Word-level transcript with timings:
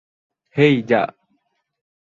হেই, 0.55 0.75
যা। 0.89 1.01